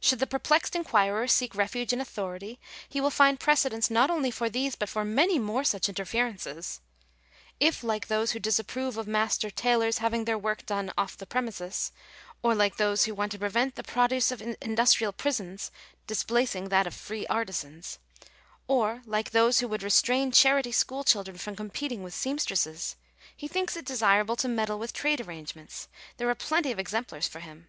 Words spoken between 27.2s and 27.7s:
for him.